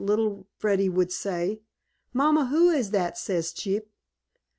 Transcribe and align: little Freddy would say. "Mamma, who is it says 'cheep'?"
little 0.03 0.47
Freddy 0.57 0.89
would 0.89 1.11
say. 1.11 1.61
"Mamma, 2.11 2.47
who 2.47 2.71
is 2.71 2.91
it 2.91 3.17
says 3.17 3.53
'cheep'?" 3.53 3.87